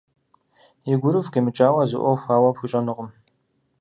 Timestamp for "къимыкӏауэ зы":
1.33-1.97